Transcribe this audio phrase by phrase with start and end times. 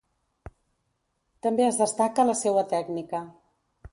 [1.47, 3.23] També es destaca la seua tècnica.